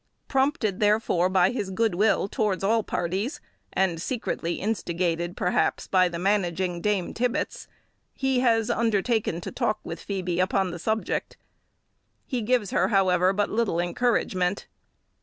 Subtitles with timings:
[0.27, 3.39] Prompted, therefore, by his good will towards all parties,
[3.71, 7.67] and secretly instigated, perhaps, by the managing dame Tibbets,
[8.11, 11.37] he has undertaken to talk with Phoebe upon the subject.
[12.25, 14.65] He gives her, however, but little encouragement.